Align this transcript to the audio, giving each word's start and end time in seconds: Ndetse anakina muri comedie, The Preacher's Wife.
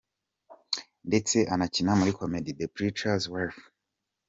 Ndetse 1.07 1.37
anakina 1.53 1.91
muri 1.99 2.11
comedie, 2.19 2.57
The 2.59 2.67
Preacher's 2.75 3.25
Wife. 3.33 3.61